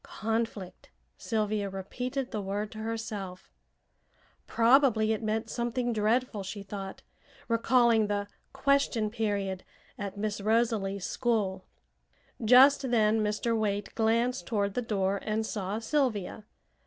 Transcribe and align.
"'Conflict,'" 0.03 0.89
Sylvia 1.15 1.69
repeated 1.69 2.31
the 2.31 2.41
word 2.41 2.71
to 2.71 2.79
herself. 2.79 3.51
Probably 4.47 5.13
it 5.13 5.21
meant 5.21 5.47
something 5.51 5.93
dreadful, 5.93 6.41
she 6.41 6.63
thought, 6.63 7.03
recalling 7.47 8.07
the 8.07 8.27
"question 8.51 9.11
period" 9.11 9.63
at 9.99 10.17
Miss 10.17 10.41
Rosalie's 10.41 11.05
school. 11.05 11.65
Just 12.43 12.89
then 12.89 13.21
Mr. 13.21 13.55
Waite 13.55 13.93
glanced 13.93 14.47
toward 14.47 14.73
the 14.73 14.81
door 14.81 15.19
and 15.21 15.45
saw 15.45 15.77
Sylvia. 15.77 16.45